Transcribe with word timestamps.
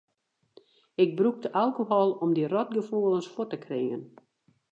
Ik 1.03 1.09
brûkte 1.19 1.47
alkohol 1.61 2.09
om 2.23 2.29
dy 2.33 2.43
rotgefoelens 2.53 3.27
fuort 3.33 3.51
te 3.53 3.57
kringen. 3.65 4.03